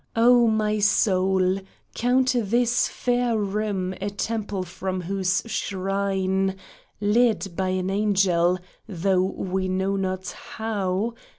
O 0.15 0.47
my 0.47 0.79
soul, 0.79 1.59
Count 1.93 2.33
this 2.35 2.87
fair 2.87 3.37
room 3.37 3.93
a 4.01 4.09
temple 4.09 4.63
from 4.63 5.01
whose 5.01 5.43
shrine, 5.45 6.55
Led 6.99 7.55
by 7.55 7.69
an 7.69 7.91
angel, 7.91 8.57
though 8.89 9.21
we 9.23 9.67
know 9.67 9.95
not 9.97 10.29
how. 10.31 11.13